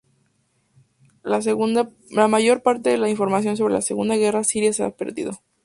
La 1.21 2.27
mayor 2.27 2.63
parte 2.63 2.89
de 2.89 2.97
la 2.97 3.07
información 3.11 3.55
sobre 3.55 3.75
la 3.75 3.83
Segunda 3.83 4.15
Guerra 4.15 4.43
Siria 4.43 4.73
se 4.73 4.83
ha 4.83 4.89
perdido. 4.89 5.43